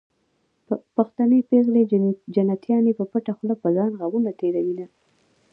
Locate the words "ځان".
3.75-3.91